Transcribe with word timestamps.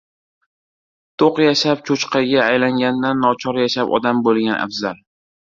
•To‘q 1.23 1.43
yashab 1.43 1.83
cho‘chqaga 1.89 2.47
aylangandan 2.47 3.23
nochor 3.27 3.61
yashab 3.65 3.95
odam 4.01 4.25
bo‘lgan 4.31 4.59
afzal. 4.67 5.07